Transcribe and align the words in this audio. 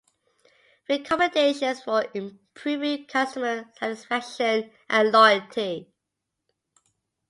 Recommendations 0.89 1.83
for 1.83 2.07
improving 2.15 3.05
customer 3.05 3.65
satisfaction 3.79 4.71
and 4.89 5.11
loyalty 5.11 5.93